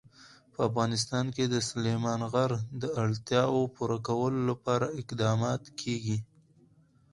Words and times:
په 0.53 0.59
افغانستان 0.69 1.25
کې 1.35 1.43
د 1.49 1.55
سلیمان 1.69 2.21
غر 2.33 2.51
د 2.81 2.83
اړتیاوو 3.03 3.61
پوره 3.75 3.97
کولو 4.07 4.39
لپاره 4.51 4.85
اقدامات 5.01 5.63
کېږي. 5.81 6.17